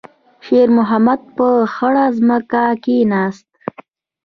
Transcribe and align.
شېرمحمد 0.45 1.21
په 1.37 1.47
خړه 1.73 2.05
ځمکه 2.17 2.63
کېناست. 2.83 3.49